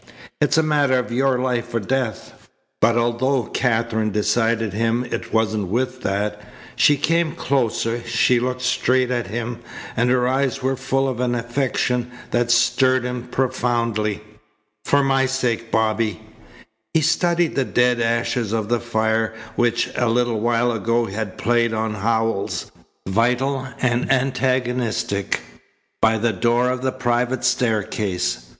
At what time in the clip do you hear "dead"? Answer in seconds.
17.63-17.99